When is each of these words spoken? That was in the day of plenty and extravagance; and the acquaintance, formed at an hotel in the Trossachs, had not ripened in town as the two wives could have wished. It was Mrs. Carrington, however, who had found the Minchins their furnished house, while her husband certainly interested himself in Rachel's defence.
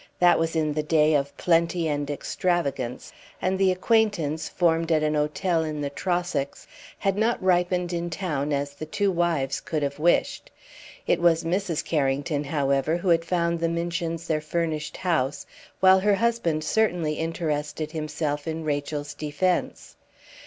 That 0.17 0.39
was 0.39 0.55
in 0.55 0.73
the 0.73 0.81
day 0.81 1.13
of 1.13 1.37
plenty 1.37 1.87
and 1.87 2.09
extravagance; 2.09 3.13
and 3.39 3.59
the 3.59 3.71
acquaintance, 3.71 4.49
formed 4.49 4.91
at 4.91 5.03
an 5.03 5.13
hotel 5.13 5.63
in 5.63 5.79
the 5.81 5.91
Trossachs, 5.91 6.65
had 6.97 7.15
not 7.19 7.37
ripened 7.39 7.93
in 7.93 8.09
town 8.09 8.51
as 8.51 8.73
the 8.73 8.87
two 8.87 9.11
wives 9.11 9.59
could 9.59 9.83
have 9.83 9.99
wished. 9.99 10.49
It 11.05 11.21
was 11.21 11.43
Mrs. 11.43 11.85
Carrington, 11.85 12.45
however, 12.45 12.97
who 12.97 13.09
had 13.09 13.23
found 13.23 13.59
the 13.59 13.69
Minchins 13.69 14.25
their 14.25 14.41
furnished 14.41 14.97
house, 14.97 15.45
while 15.81 15.99
her 15.99 16.15
husband 16.15 16.63
certainly 16.63 17.13
interested 17.19 17.91
himself 17.91 18.47
in 18.47 18.63
Rachel's 18.63 19.13
defence. 19.13 19.97